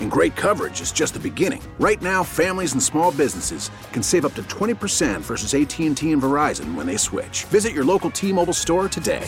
[0.00, 1.62] And great coverage is just the beginning.
[1.80, 6.74] Right now, families and small businesses can save up to 20% versus AT&T and Verizon
[6.76, 7.44] when they switch.
[7.44, 9.26] Visit your local T-Mobile store today.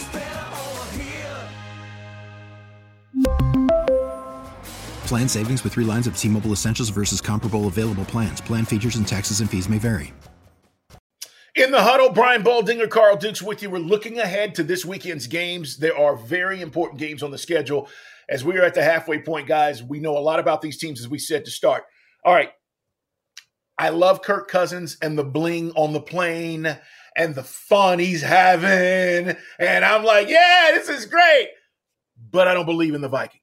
[5.06, 8.41] Plan savings with 3 lines of T-Mobile Essentials versus comparable available plans.
[8.41, 10.12] Plan features and taxes and fees may vary.
[11.55, 13.70] In the huddle, Brian Baldinger, Carl Dukes with you.
[13.70, 15.78] We're looking ahead to this weekend's games.
[15.78, 17.89] There are very important games on the schedule.
[18.28, 21.00] As we are at the halfway point, guys, we know a lot about these teams
[21.00, 21.84] as we said to start.
[22.24, 22.50] All right.
[23.78, 26.78] I love Kirk Cousins and the bling on the plane
[27.16, 29.36] and the fun he's having.
[29.58, 31.48] And I'm like, yeah, this is great.
[32.30, 33.42] But I don't believe in the Vikings.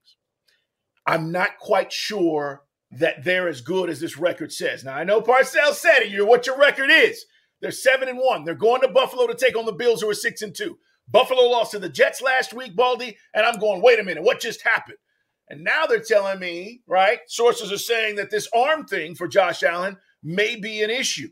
[1.05, 4.83] I'm not quite sure that they're as good as this record says.
[4.83, 7.25] Now, I know Parcells said it, you're what your record is.
[7.61, 8.43] They're seven and one.
[8.43, 10.77] They're going to Buffalo to take on the Bills, who are six and two.
[11.09, 14.39] Buffalo lost to the Jets last week, Baldy, and I'm going, wait a minute, what
[14.39, 14.97] just happened?
[15.49, 17.19] And now they're telling me, right?
[17.27, 21.29] Sources are saying that this arm thing for Josh Allen may be an issue.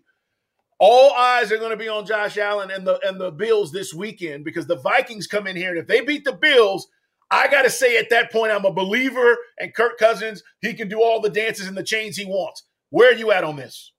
[0.79, 3.93] All eyes are going to be on Josh Allen and the and the Bills this
[3.93, 6.87] weekend because the Vikings come in here and if they beat the Bills,
[7.29, 10.89] I got to say at that point I'm a believer and Kirk Cousins, he can
[10.89, 12.63] do all the dances and the chains he wants.
[12.89, 13.93] Where are you at on this?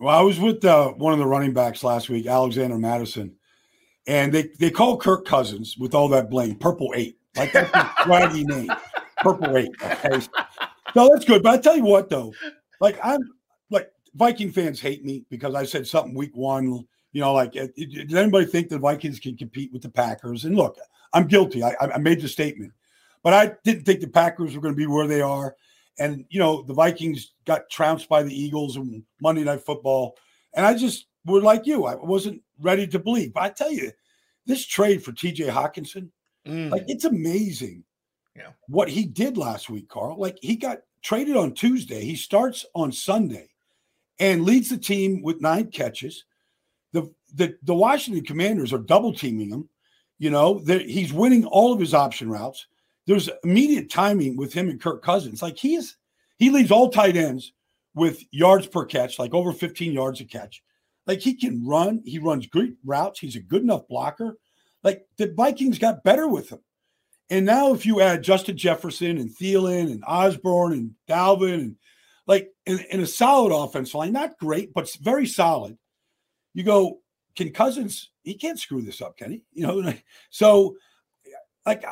[0.00, 3.36] Well, I was with uh, one of the running backs last week, Alexander Mattison,
[4.08, 7.78] and they they call Kirk Cousins with all that blame Purple Eight, like that's a
[8.02, 8.72] swaggy name,
[9.18, 9.70] Purple Eight.
[9.80, 10.20] Okay,
[10.94, 11.42] so that's good.
[11.42, 12.32] But I tell you what, though,
[12.80, 13.20] like I'm
[13.70, 16.86] like Viking fans hate me because I said something week one.
[17.12, 20.46] You know, like did anybody think the Vikings can compete with the Packers?
[20.46, 20.78] And look,
[21.12, 21.62] I'm guilty.
[21.62, 22.72] I, I made the statement,
[23.22, 25.54] but I didn't think the Packers were going to be where they are.
[25.98, 30.16] And you know, the Vikings got trounced by the Eagles in Monday Night Football,
[30.54, 31.84] and I just were like you.
[31.84, 33.32] I wasn't ready to believe.
[33.34, 33.90] But I tell you,
[34.46, 35.48] this trade for T.J.
[35.48, 36.08] Hockenson,
[36.46, 36.70] mm.
[36.70, 37.84] like it's amazing.
[38.34, 38.50] Yeah.
[38.68, 40.18] What he did last week, Carl.
[40.18, 42.04] Like he got traded on Tuesday.
[42.04, 43.48] He starts on Sunday
[44.18, 46.24] and leads the team with nine catches.
[46.92, 49.68] The the, the Washington Commanders are double teaming him.
[50.18, 52.66] You know, he's winning all of his option routes.
[53.06, 55.42] There's immediate timing with him and Kirk Cousins.
[55.42, 55.96] Like he's
[56.38, 57.52] he leads all tight ends
[57.94, 60.62] with yards per catch, like over 15 yards a catch.
[61.08, 63.18] Like he can run, he runs great routes.
[63.18, 64.36] He's a good enough blocker.
[64.84, 66.60] Like the Vikings got better with him.
[67.30, 71.76] And now if you add Justin Jefferson and Thielen and Osborn and Dalvin and
[72.26, 75.78] like in, in a solid offense line, not great, but very solid.
[76.52, 77.00] You go,
[77.36, 78.10] can Cousins?
[78.22, 79.42] He can't screw this up, can he?
[79.52, 79.94] You know,
[80.30, 80.76] so
[81.64, 81.84] like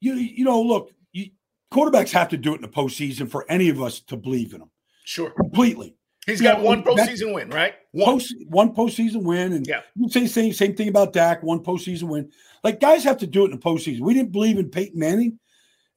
[0.00, 1.30] you you know, look, you,
[1.72, 4.60] quarterbacks have to do it in the postseason for any of us to believe in
[4.60, 4.70] them.
[5.04, 5.96] Sure, completely.
[6.30, 7.74] He's got one postseason win, right?
[7.92, 8.06] One.
[8.06, 9.80] Post, one postseason win, and yeah.
[9.94, 11.42] you say same same thing about Dak.
[11.42, 12.30] One postseason win.
[12.62, 14.00] Like guys have to do it in the postseason.
[14.00, 15.38] We didn't believe in Peyton Manning,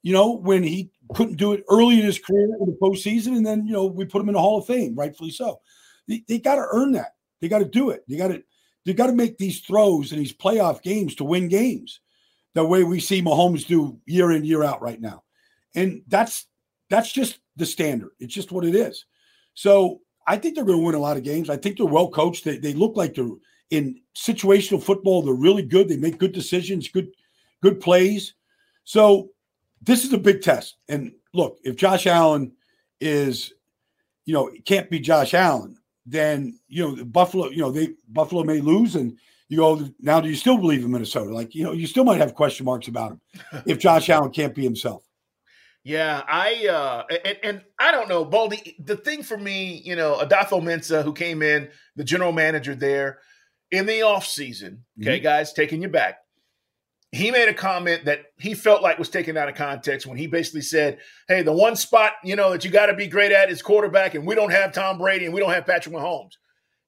[0.01, 3.45] you know, when he couldn't do it early in his career in the postseason, and
[3.45, 5.61] then you know we put him in the Hall of Fame, rightfully so.
[6.07, 7.15] They, they got to earn that.
[7.39, 8.03] They got to do it.
[8.07, 8.43] They got to
[8.85, 11.99] you got to make these throws in these playoff games to win games
[12.53, 15.23] the way we see Mahomes do year in year out right now.
[15.75, 16.47] And that's
[16.89, 18.11] that's just the standard.
[18.19, 19.05] It's just what it is.
[19.53, 21.49] So I think they're going to win a lot of games.
[21.49, 22.45] I think they're well coached.
[22.45, 23.27] They, they look like they're
[23.69, 25.21] in situational football.
[25.21, 25.89] They're really good.
[25.89, 27.09] They make good decisions, good
[27.61, 28.33] good plays.
[28.83, 29.29] So
[29.81, 30.77] this is a big test.
[30.89, 32.51] And look, if Josh Allen
[32.99, 33.53] is,
[34.25, 38.43] you know, it can't be Josh Allen, then you know Buffalo, you know they Buffalo
[38.43, 39.17] may lose, and
[39.47, 40.19] you go now.
[40.19, 41.33] Do you still believe in Minnesota?
[41.33, 43.21] Like you know, you still might have question marks about him
[43.65, 45.03] if Josh Allen can't be himself.
[45.83, 48.75] Yeah, I uh and, and I don't know, Baldy.
[48.79, 53.19] The thing for me, you know, Adofo-Mensah, who came in, the general manager there
[53.69, 54.85] in the off season.
[55.01, 55.23] Okay, mm-hmm.
[55.23, 56.19] guys, taking you back
[57.13, 60.25] he made a comment that he felt like was taken out of context when he
[60.25, 60.97] basically said,
[61.27, 64.15] Hey, the one spot, you know, that you got to be great at is quarterback,
[64.15, 66.31] and we don't have Tom Brady and we don't have Patrick Mahomes.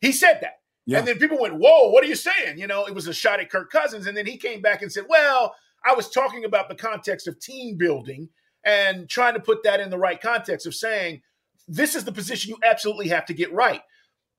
[0.01, 0.53] He said that.
[0.87, 0.97] Yeah.
[0.99, 2.57] And then people went, Whoa, what are you saying?
[2.57, 4.07] You know, it was a shot at Kirk Cousins.
[4.07, 5.53] And then he came back and said, Well,
[5.85, 8.27] I was talking about the context of team building
[8.65, 11.21] and trying to put that in the right context of saying
[11.67, 13.81] this is the position you absolutely have to get right.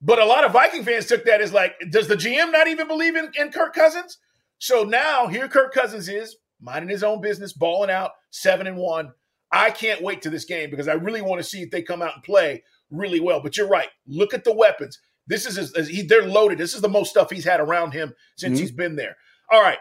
[0.03, 2.87] But a lot of Viking fans took that as like, does the GM not even
[2.87, 4.19] believe in, in Kirk Cousins?
[4.59, 9.13] So now here Kirk Cousins is minding his own business, balling out, seven and one.
[9.53, 12.03] I can't wait to this game because I really want to see if they come
[12.03, 13.41] out and play really well.
[13.41, 13.89] But you're right.
[14.07, 14.99] Look at the weapons.
[15.27, 16.59] This is his, he, they're loaded.
[16.59, 18.61] This is the most stuff he's had around him since mm-hmm.
[18.61, 19.17] he's been there.
[19.51, 19.79] All right,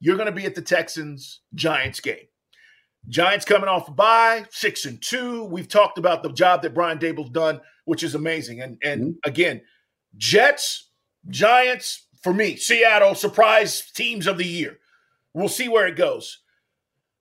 [0.00, 2.26] you're going to be at the Texans Giants game.
[3.08, 5.44] Giants coming off a bye, six and two.
[5.44, 8.60] We've talked about the job that Brian Daboll's done, which is amazing.
[8.60, 9.28] And and mm-hmm.
[9.28, 9.62] again,
[10.16, 10.90] Jets,
[11.28, 14.78] Giants, for me, Seattle surprise teams of the year.
[15.34, 16.40] We'll see where it goes.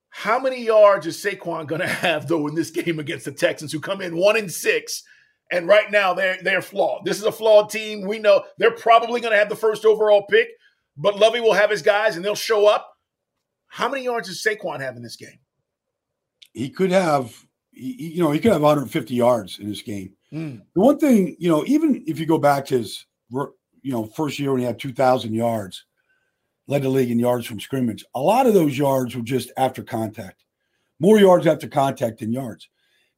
[0.09, 3.71] How many yards is Saquon going to have though in this game against the Texans,
[3.71, 5.03] who come in one and six,
[5.51, 7.05] and right now they're they're flawed.
[7.05, 8.07] This is a flawed team.
[8.07, 10.49] We know they're probably going to have the first overall pick,
[10.95, 12.87] but Lovie will have his guys and they'll show up.
[13.67, 15.39] How many yards does Saquon have in this game?
[16.53, 17.33] He could have,
[17.71, 20.13] you know, he could have 150 yards in this game.
[20.33, 20.61] Mm.
[20.73, 24.39] The one thing, you know, even if you go back to his, you know, first
[24.39, 25.85] year when he had 2,000 yards,
[26.67, 29.83] led the league in yards from scrimmage, a lot of those yards were just after
[29.83, 30.45] contact,
[30.99, 32.69] more yards after contact than yards.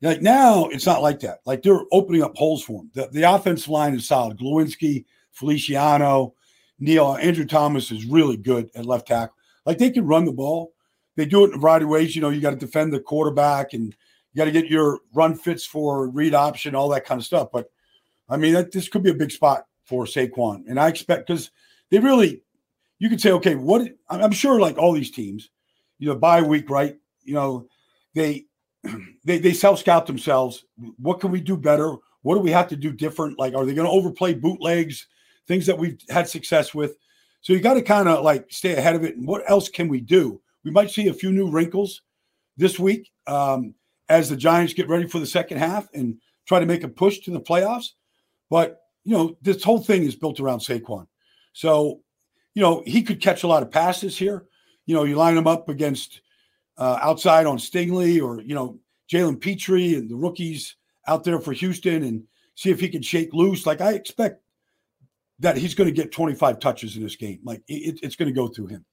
[0.02, 1.40] Like now, it's not like that.
[1.46, 2.92] Like they're opening up holes for him.
[2.94, 4.38] The, the offensive line is solid.
[4.38, 6.34] Glowinski, Feliciano,
[6.80, 9.36] Neal, Andrew Thomas is really good at left tackle.
[9.66, 10.74] Like they can run the ball
[11.16, 12.16] they do it in a variety of ways.
[12.16, 15.36] You know, you got to defend the quarterback and you got to get your run
[15.36, 17.50] fits for read option, all that kind of stuff.
[17.52, 17.70] But
[18.30, 20.64] I mean, that, this could be a big spot for Saquon.
[20.68, 21.52] And I expect because
[21.90, 22.42] they really,
[23.00, 25.50] you could say, okay, what I'm sure like all these teams,
[26.00, 26.98] you know, bye week, right?
[27.24, 27.68] You know,
[28.16, 28.46] they
[29.24, 30.66] they they self scout themselves.
[30.98, 31.96] What can we do better?
[32.22, 33.38] What do we have to do different?
[33.38, 35.08] Like, are they going to overplay bootlegs,
[35.48, 36.96] things that we've had success with?
[37.42, 39.18] So you got to kind of like stay ahead of it.
[39.18, 40.42] And what else can we do?
[40.64, 42.02] We might see a few new wrinkles
[42.58, 43.74] this week um,
[44.10, 47.20] as the Giants get ready for the second half and try to make a push
[47.20, 47.90] to the playoffs.
[48.50, 51.08] But, you know, this whole thing is built around Saquon.
[51.54, 52.02] So,
[52.54, 54.46] you know, he could catch a lot of passes here.
[54.86, 56.22] You know, you line him up against
[56.78, 58.80] uh, outside on Stingley or, you know,
[59.12, 60.76] Jalen Pitre and the rookies
[61.08, 62.24] out there for Houston and
[62.56, 63.66] see if he can shake loose.
[63.66, 64.42] Like, I expect
[65.40, 67.40] that he's going to get 25 touches in this game.
[67.44, 68.86] Like, it, it's going to go through him.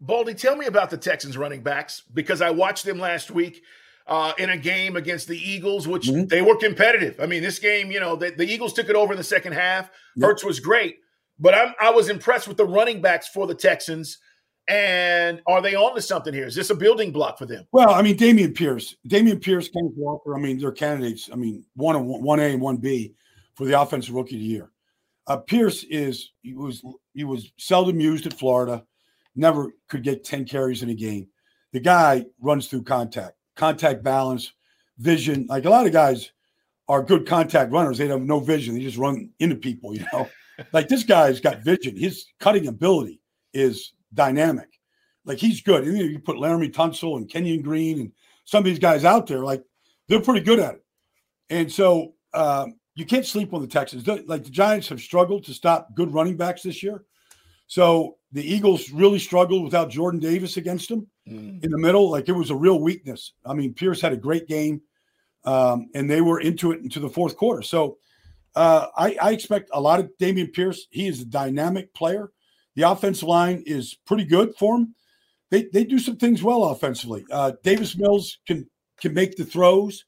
[0.00, 3.62] Baldy, tell me about the Texans running backs because I watched them last week
[4.06, 6.26] uh, in a game against the Eagles, which mm-hmm.
[6.26, 7.18] they were competitive.
[7.20, 9.52] I mean, this game, you know, the, the Eagles took it over in the second
[9.52, 9.90] half.
[10.16, 10.26] Yep.
[10.26, 10.98] Hurts was great,
[11.38, 14.18] but I'm, I was impressed with the running backs for the Texans.
[14.68, 16.46] And are they on to something here?
[16.46, 17.68] Is this a building block for them?
[17.70, 20.34] Well, I mean, Dameon Pierce, Dameon Pierce, Kenneth Walker.
[20.34, 21.30] I mean, they're candidates.
[21.32, 23.14] I mean, one and one A and one B
[23.54, 24.70] for the offensive rookie of the year.
[25.28, 26.82] Uh, Pierce is he was
[27.14, 28.84] he was seldom used at Florida
[29.36, 31.28] never could get 10 carries in a game.
[31.72, 34.52] The guy runs through contact, contact balance,
[34.98, 35.46] vision.
[35.48, 36.32] Like a lot of guys
[36.88, 37.98] are good contact runners.
[37.98, 38.74] They have no vision.
[38.74, 40.28] They just run into people, you know.
[40.72, 41.96] like this guy's got vision.
[41.96, 43.20] His cutting ability
[43.52, 44.68] is dynamic.
[45.24, 45.84] Like he's good.
[45.84, 48.12] And you put Laremy Tunsil and Kenyon Green and
[48.44, 49.62] some of these guys out there, like
[50.08, 50.84] they're pretty good at it.
[51.50, 54.06] And so um, you can't sleep on the Texans.
[54.06, 57.04] Like the Giants have struggled to stop good running backs this year.
[57.66, 61.62] So the Eagles really struggled without Jordan Davis against them mm.
[61.62, 62.10] in the middle.
[62.10, 63.32] Like it was a real weakness.
[63.44, 64.82] I mean, Pierce had a great game,
[65.44, 67.62] um, and they were into it into the fourth quarter.
[67.62, 67.98] So
[68.54, 70.86] uh, I, I, expect a lot of Dameon Pierce.
[70.90, 72.32] He is a dynamic player.
[72.74, 74.94] The offensive line is pretty good for him.
[75.50, 77.24] They, they do some things well offensively.
[77.30, 78.68] Uh, Davis Mills can
[78.98, 80.04] can make the throws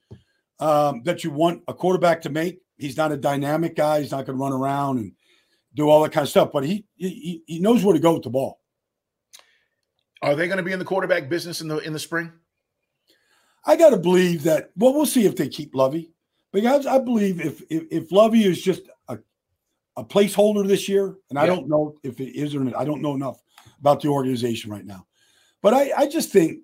[0.60, 2.60] um, that you want a quarterback to make.
[2.78, 4.00] He's not a dynamic guy.
[4.00, 5.12] He's not going to run around and
[5.78, 6.50] do all that kind of stuff.
[6.52, 8.60] But he he, he knows where to go with the ball.
[10.20, 12.32] Are they going to be in the quarterback business in the in the spring?
[13.64, 14.70] I got to believe that.
[14.76, 16.12] Well, we'll see if they keep Lovie.
[16.52, 19.18] Because I believe if if, if Lovie is just a,
[19.96, 21.42] a placeholder this year, and yeah.
[21.42, 23.42] I don't know if it is or not, I don't know enough
[23.78, 25.06] about the organization right now.
[25.60, 26.60] But I, I just think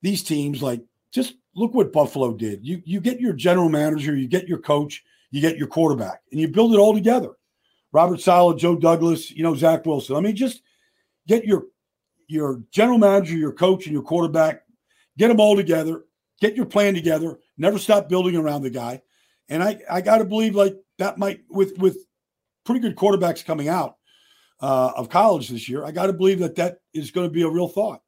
[0.00, 0.82] these teams, like,
[1.12, 2.66] just look what Buffalo did.
[2.66, 6.40] You you get your general manager, you get your coach, you get your quarterback, and
[6.40, 7.30] you build it all together.
[7.92, 10.16] Robert Saleh, Joe Douglas, you know, Zach Wilson.
[10.16, 10.62] I mean, just
[11.26, 11.66] get your
[12.26, 14.62] your general manager, your coach, and your quarterback,
[15.18, 16.04] get them all together,
[16.40, 19.02] get your plan together, never stop building around the guy.
[19.48, 21.98] And I, I got to believe like that might with with
[22.64, 23.96] pretty good quarterbacks coming out
[24.60, 25.84] uh, of college this year.
[25.84, 28.02] I got to believe that that is going to be a real thought.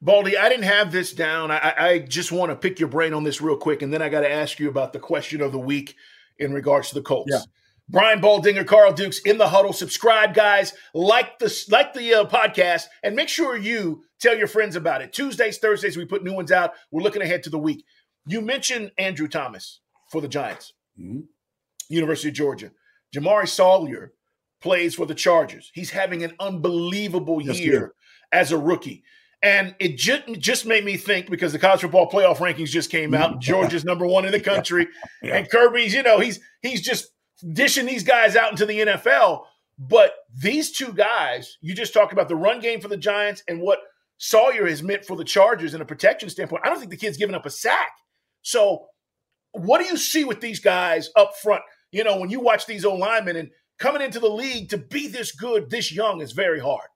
[0.00, 1.50] Baldy, I didn't have this down.
[1.50, 4.08] I, I just want to pick your brain on this real quick, and then I
[4.08, 5.96] got to ask you about the question of the week
[6.38, 7.32] in regards to the Colts.
[7.32, 7.40] Yeah.
[7.88, 9.72] Brian Baldinger, Carl Dukes in the huddle.
[9.72, 10.74] Subscribe, guys.
[10.92, 15.12] Like the like the uh, podcast, and make sure you tell your friends about it.
[15.12, 16.72] Tuesdays, Thursdays, we put new ones out.
[16.90, 17.84] We're looking ahead to the week.
[18.26, 19.80] You mentioned Andrew Thomas,
[20.10, 21.20] for the Giants, mm-hmm.
[21.88, 22.72] University of Georgia.
[23.14, 24.12] Jamaree Salyer
[24.60, 25.70] plays for the Chargers.
[25.72, 27.94] He's having an unbelievable yes, year
[28.32, 29.02] as a rookie.
[29.40, 33.14] And it just, just made me think because the college football playoff rankings just came
[33.14, 33.40] out.
[33.40, 34.88] Georgia's number one in the country.
[35.22, 35.36] Yeah.
[35.36, 37.08] And Kirby's, you know, he's he's just
[37.52, 39.44] dishing these guys out into the NFL.
[39.78, 43.60] But these two guys, you just talked about the run game for the Giants and
[43.60, 43.78] what
[44.18, 46.62] Sawyer has meant for the Chargers in a protection standpoint.
[46.64, 47.92] I don't think the kid's given up a sack.
[48.42, 48.86] So,
[49.52, 51.62] what do you see with these guys up front?
[51.92, 55.06] You know, when you watch these old linemen and coming into the league to be
[55.06, 56.88] this good, this young is very hard.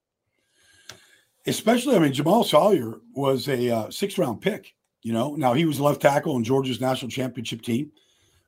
[1.47, 4.75] Especially, I mean, Jamal Sawyer was a uh, six round pick.
[5.03, 7.91] You know, now he was left tackle in Georgia's national championship team.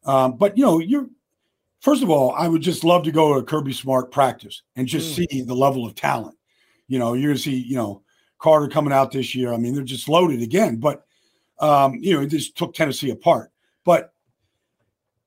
[0.04, 1.08] Um, but you know, you're
[1.84, 4.88] first of all, I would just love to go to a Kirby Smart practice and
[4.88, 5.28] just mm.
[5.30, 6.36] see the level of talent.
[6.88, 8.02] You know, you're gonna see, you know,
[8.38, 9.52] Carter coming out this year.
[9.52, 10.76] I mean, they're just loaded again.
[10.76, 11.04] But
[11.60, 13.52] um, you know, it just took Tennessee apart.
[13.84, 14.14] But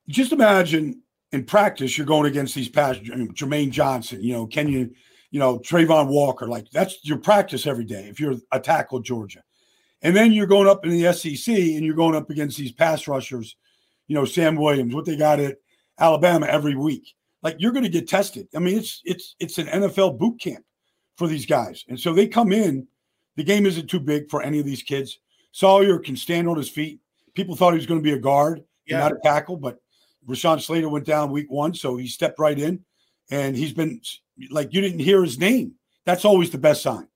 [0.10, 4.96] just imagine in practice, you're going against these past Jermaine Johnson, you know, Kenyon
[5.32, 6.48] you know, Travon Walker.
[6.48, 9.44] Like that's your practice every day if you're a tackle Georgia.
[10.02, 13.08] And then you're going up in the SEC and you're going up against these pass
[13.08, 13.56] rushers,
[14.08, 15.58] you know, Sam Williams, what they got at
[16.00, 17.14] Alabama every week.
[17.44, 18.48] Like you're going to get tested.
[18.56, 20.66] I mean, it's it's it's an NFL boot camp
[21.18, 21.86] for these guys.
[21.88, 22.88] And so they come in,
[23.36, 25.20] the game isn't too big for any of these kids.
[25.52, 27.00] Sawyer can stand on his feet.
[27.34, 29.00] People thought he was going to be a guard yeah.
[29.00, 29.80] not a tackle, but
[30.28, 32.84] Rashawn Slater went down week one, so he stepped right in
[33.30, 34.02] and he's been
[34.50, 35.74] like you didn't hear his name.
[36.06, 37.08] That's always the best sign.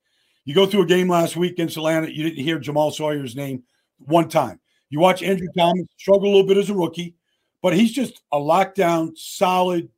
[0.43, 3.63] You go through a game last week against Atlanta, you didn't hear Jamal Sawyer's name
[4.00, 4.59] one time.
[4.89, 7.15] You watch Andrew Thomas struggle a little bit as a rookie,
[7.61, 9.89] but he's just a lockdown, solid.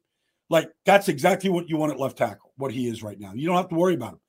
[0.49, 2.53] Like that's exactly what you want at left tackle.
[2.57, 3.33] What he is right now.
[3.33, 4.19] You don't have to worry about him.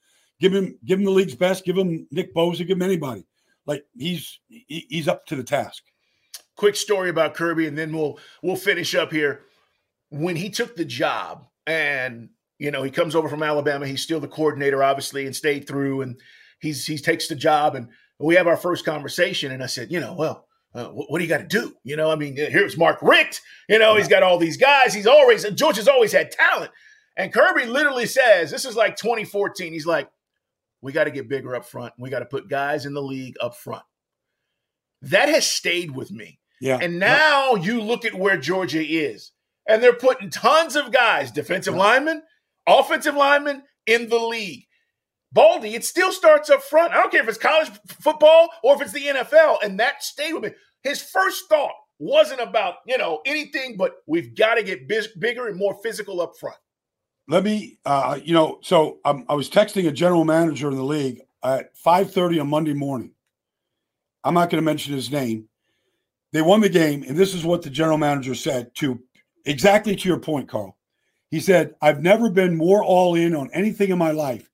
[0.40, 1.64] Give him, give him the league's best.
[1.64, 2.58] Give him Nick Bosa.
[2.58, 3.26] Give him anybody.
[3.66, 5.82] Like he's he's up to the task.
[6.56, 9.42] Quick story about Kirby, and then we'll we'll finish up here.
[10.10, 13.86] When he took the job, and you know he comes over from Alabama.
[13.86, 16.02] He's still the coordinator, obviously, and stayed through.
[16.02, 16.20] And
[16.60, 17.88] he's he takes the job, and
[18.18, 19.50] we have our first conversation.
[19.50, 21.76] And I said, you know, well, uh, what, what, do you got to do?
[21.84, 23.40] You know, I mean, here's Mark Richt.
[23.68, 24.92] You know, he's got all these guys.
[24.92, 26.72] He's always George has always had talent.
[27.16, 29.72] And Kirby literally says, this is like 2014.
[29.72, 30.10] He's like,
[30.82, 31.94] we got to get bigger up front.
[31.96, 33.84] We got to put guys in the league up front.
[35.02, 36.40] That has stayed with me.
[36.60, 36.78] Yeah.
[36.80, 39.32] And now you look at where Georgia is
[39.68, 42.22] and they're putting tons of guys, defensive linemen,
[42.66, 44.66] offensive linemen, in the league.
[45.34, 46.92] Baldy, it still starts up front.
[46.92, 50.32] I don't care if it's college football or if it's the NFL, and that stayed
[50.32, 50.50] with me.
[50.82, 55.58] His first thought wasn't about you know anything, but we've got to get bigger and
[55.58, 56.56] more physical up front.
[57.26, 60.84] Let me, uh, you know, so um, I was texting a general manager in the
[60.84, 63.10] league at 5:30 on Monday morning.
[64.22, 65.48] I'm not going to mention his name.
[66.32, 69.00] They won the game, and this is what the general manager said to
[69.44, 70.76] exactly to your point, Carl.
[71.30, 74.48] He said, I've never been more all in on anything in my life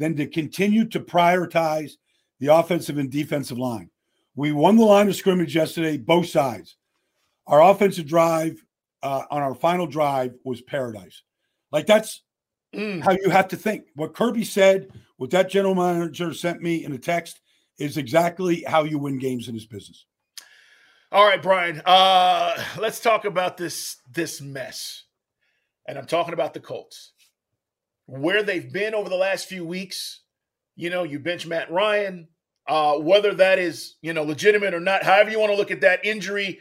[0.00, 1.92] than to continue to prioritize
[2.40, 3.90] the offensive and defensive line.
[4.34, 6.76] We won the line of scrimmage yesterday, both sides.
[7.46, 8.64] Our offensive drive
[9.02, 11.22] uh, on our final drive was paradise.
[11.70, 12.22] Like that's
[12.74, 13.02] mm.
[13.04, 13.84] how you have to think.
[13.94, 14.88] What Kirby said,
[15.18, 17.40] what that general manager sent me in a text,
[17.78, 20.06] is exactly how you win games in this business.
[21.12, 21.82] All right, Brian.
[21.84, 25.04] Uh, let's talk about this this mess,
[25.86, 27.12] and I'm talking about the Colts,
[28.10, 30.20] where they've been over the last few weeks.
[30.76, 32.28] You know, you bench Matt Ryan.
[32.68, 35.80] Uh, whether that is you know legitimate or not, however you want to look at
[35.80, 36.60] that injury,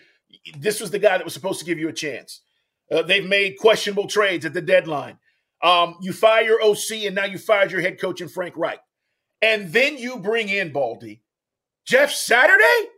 [0.58, 2.42] this was the guy that was supposed to give you a chance.
[2.92, 5.18] Uh, they've made questionable trades at the deadline.
[5.62, 8.80] Um, you fire your OC, and now you fired your head coach and Frank Reich,
[9.42, 11.22] and then you bring in Baldy,
[11.86, 12.90] Jeff Saturday.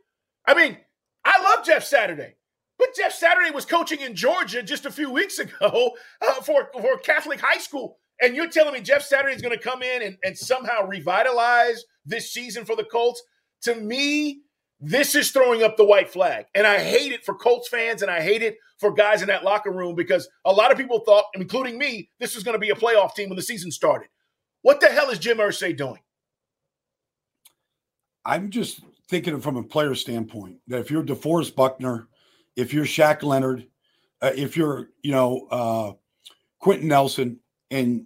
[0.46, 0.78] I mean
[1.24, 2.36] I love Jeff Saturday.
[2.78, 5.92] But Jeff Saturday was coaching in Georgia just a few weeks ago
[6.22, 8.00] uh, for, for Catholic high school.
[8.22, 11.84] And you're telling me Jeff Saturday is going to come in and, and somehow revitalize
[12.06, 13.22] this season for the Colts?
[13.64, 14.42] To me,
[14.80, 16.46] this is throwing up the white flag.
[16.56, 19.44] And I hate it for Colts fans and I hate it for guys in that
[19.44, 22.72] locker room because a lot of people thought, including me, this was going to be
[22.72, 24.10] a playoff team when the season started.
[24.64, 26.00] What the hell is Jim Irsay doing?
[28.26, 32.08] I'm just thinking from a player standpoint that if you're DeForest Buckner,
[32.56, 33.68] if you're Shaq Leonard,
[34.22, 35.94] uh, if you're, you know, uh,
[36.60, 37.40] Quenton Nelson
[37.72, 38.06] and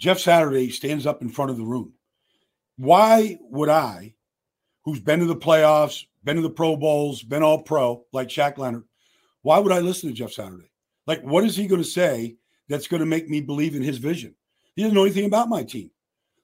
[0.00, 1.92] Jeff Saturday stands up in front of the room,
[2.78, 4.14] why would I,
[4.82, 8.56] who's been to the playoffs, been to the Pro Bowls, been all pro like Shaq
[8.56, 8.84] Leonard,
[9.42, 10.70] why would I listen to Jeff Saturday?
[11.06, 13.98] Like, what is he going to say that's going to make me believe in his
[13.98, 14.34] vision?
[14.74, 15.90] He doesn't know anything about my team.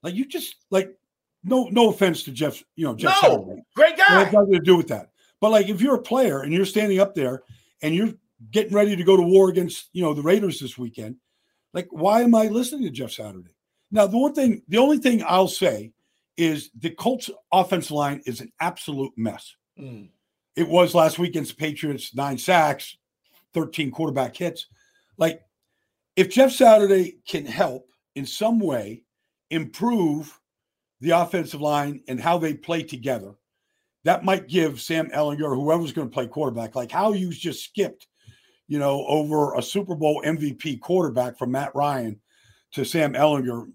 [0.02, 0.94] Like, you just like
[1.42, 3.16] no, no offense to Jeff, you know, Jeff.
[3.22, 4.22] No, great guy.
[4.22, 5.10] It nothing to do with that.
[5.40, 7.42] But like, if you're a player and you're standing up there
[7.80, 8.12] and you're
[8.50, 11.16] getting ready to go to war against you know the Raiders this weekend,
[11.72, 13.54] like why am I listening to Jeff Saturday?
[13.90, 15.92] Now the one thing, the only thing I'll say
[16.36, 19.54] is the Colts offensive line is an absolute mess.
[19.78, 20.08] Mm.
[20.54, 22.96] It was last week against the Patriots, nine sacks,
[23.54, 24.66] 13 quarterback hits.
[25.18, 25.42] Like
[26.16, 29.02] if Jeff Saturday can help in some way
[29.50, 30.38] improve
[31.00, 33.34] the offensive line and how they play together,
[34.04, 38.06] that might give Sam Ehlinger, whoever's going to play quarterback, like how you just skipped,
[38.68, 42.20] you know, over a Super Bowl MVP quarterback from Matt Ryan
[42.72, 43.70] to Sam Ehlinger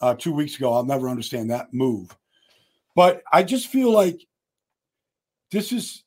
[0.00, 0.72] uh, two weeks ago.
[0.72, 2.16] I'll never understand that move.
[2.94, 4.26] But I just feel like
[5.50, 6.04] this is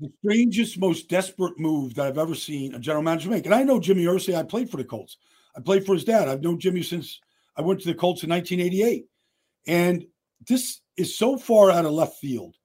[0.00, 3.46] the strangest, most desperate move that I've ever seen a general manager make.
[3.46, 4.36] And I know Jimmy Irsay.
[4.36, 5.16] I played for the Colts.
[5.56, 6.28] I played for his dad.
[6.28, 7.20] I've known Jimmy since
[7.56, 9.06] I went to the Colts in 1988.
[9.66, 10.06] And
[10.46, 12.56] this is so far out of left field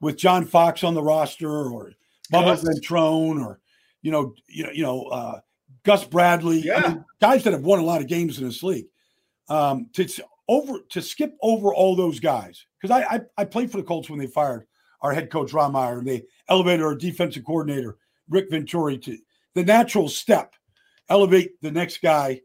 [0.00, 1.92] with John Fox on the roster or
[2.32, 3.60] Bubba Ventrone or,
[4.02, 5.40] you know, you know, you know, uh,
[5.84, 6.76] Gus Bradley, yeah.
[6.76, 8.86] I mean, guys that have won a lot of games in this league.
[9.48, 10.06] Um, to
[10.48, 14.10] over to skip over all those guys because I, I I played for the Colts
[14.10, 14.66] when they fired
[15.00, 19.18] our head coach Ron Meyer and they elevated our defensive coordinator Rick Venturi to
[19.54, 20.54] the natural step,
[21.08, 22.40] elevate the next guy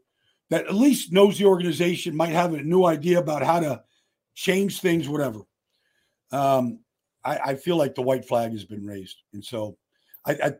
[0.50, 3.82] that at least knows the organization, might have a new idea about how to
[4.34, 5.40] change things, whatever.
[6.30, 6.80] Um,
[7.24, 9.76] I, I feel like the white flag has been raised, and so
[10.26, 10.52] I, I,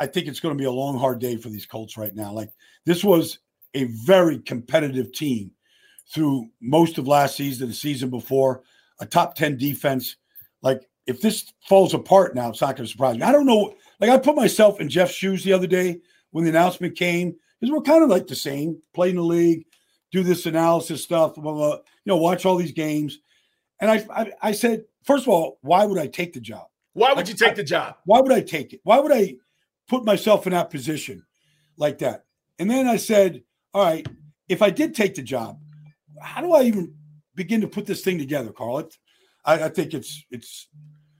[0.00, 2.32] I think it's going to be a long, hard day for these Colts right now.
[2.32, 2.50] Like
[2.84, 3.38] this was
[3.74, 5.50] a very competitive team
[6.12, 8.62] through most of last season, the season before,
[9.00, 10.16] a top ten defense.
[10.62, 13.22] Like if this falls apart now, it's not going to surprise me.
[13.22, 13.74] I don't know.
[14.00, 17.72] Like I put myself in Jeff's shoes the other day when the announcement came because
[17.72, 19.64] we're kind of like the same, play in the league,
[20.12, 23.18] do this analysis stuff, blah, blah, you know, watch all these games.
[23.80, 26.66] And I, I, I said, first of all, why would I take the job?
[26.96, 27.96] Why would like, you take I, the job?
[28.06, 28.80] Why would I take it?
[28.82, 29.34] Why would I
[29.86, 31.26] put myself in that position
[31.76, 32.24] like that?
[32.58, 33.42] And then I said,
[33.74, 34.06] all right,
[34.48, 35.60] if I did take the job,
[36.22, 36.94] how do I even
[37.34, 38.78] begin to put this thing together, Carl?
[38.78, 38.96] It,
[39.44, 40.68] I, I think it's it's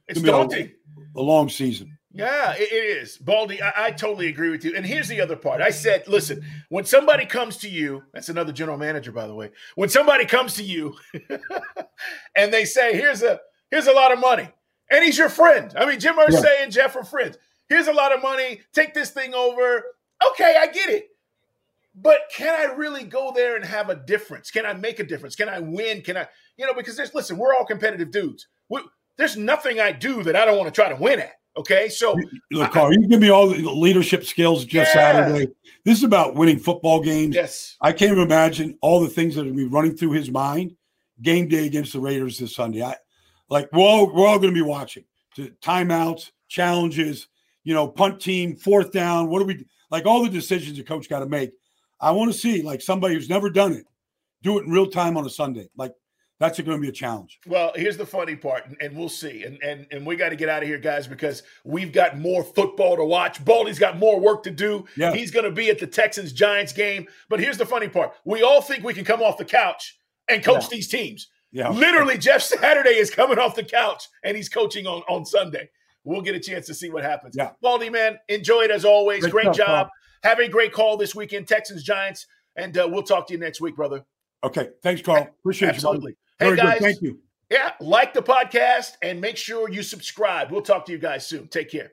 [0.09, 0.71] it's daunting.
[1.15, 1.99] A, a long season.
[2.11, 3.19] Yeah, it is.
[3.19, 4.75] Baldy, I, I, totally agree with you.
[4.75, 5.61] And here's the other part.
[5.61, 9.51] I said, listen, when somebody comes to you, that's another general manager, by the way.
[9.75, 10.95] When somebody comes to you
[12.35, 13.39] and they say, here's a
[13.71, 14.49] here's a lot of money,
[14.91, 15.73] and he's your friend.
[15.77, 16.63] I mean, Jim Irsay yeah.
[16.63, 17.37] and Jeff are friends.
[17.69, 18.61] Here's a lot of money.
[18.73, 19.85] Take this thing over.
[20.31, 21.09] Okay, I get it.
[21.95, 24.51] But can I really go there and have a difference?
[24.51, 25.35] Can I make a difference?
[25.35, 26.03] Can I win?
[26.03, 28.47] Can I, you know, because there's, listen, we're all competitive dudes.
[28.69, 28.83] We,
[29.17, 31.33] there's nothing I do that I don't want to try to win at.
[31.57, 32.15] Okay, so
[32.53, 35.13] look, Carl, you give me all the leadership skills just yeah.
[35.13, 35.51] Saturday.
[35.85, 37.35] This is about winning football games.
[37.35, 40.77] Yes, I can't imagine all the things that are be running through his mind.
[41.23, 42.83] Game day against the Raiders this Sunday.
[42.83, 42.97] I
[43.49, 45.05] like we're all we're all going to be watching
[45.37, 47.29] to timeouts, challenges,
[47.65, 49.29] you know, punt team, fourth down.
[49.29, 50.07] What do we like?
[50.07, 51.53] All the decisions the coach got to make.
[52.01, 53.87] I want to see like somebody who's never done it
[54.43, 55.69] do it in real time on a Sunday.
[55.77, 55.93] Like
[56.39, 57.41] that's going to be a challenge.
[57.47, 59.45] Well, here's the funny part, and, we'll see.
[59.45, 62.45] And and and we got to get out of here, guys, because we've got more
[62.45, 63.45] football to watch.
[63.45, 64.85] Baldy's got more work to do.
[64.97, 65.15] Yeah.
[65.15, 67.07] He's going to be at the Texans Giants game.
[67.29, 70.45] But here's the funny part: we all think we can come off the couch and
[70.45, 70.69] coach yeah.
[70.73, 71.29] these teams.
[71.57, 71.71] Yeah.
[71.71, 75.71] Literally, Jeff Saturday is coming off the couch and he's coaching on on Sunday.
[76.05, 77.35] We'll get a chance to see what happens.
[77.35, 77.53] Yeah.
[77.63, 79.23] Baldy, man, enjoy it as always.
[79.23, 79.89] Great, great job.
[80.23, 83.63] Have a great call this weekend, Texans Giants, and uh, we'll talk to you next
[83.63, 84.05] week, brother.
[84.45, 84.69] Okay.
[84.83, 85.29] Thanks, Carl.
[85.41, 86.13] Appreciate Absolutely.
[86.13, 86.17] you.
[86.47, 86.63] Absolutely.
[86.63, 86.79] Hey, guys.
[86.79, 86.85] Good.
[86.85, 87.21] Thank you.
[87.51, 87.73] Yeah.
[87.81, 90.53] Like the podcast and make sure you subscribe.
[90.53, 91.49] We'll talk to you guys soon.
[91.49, 91.93] Take care.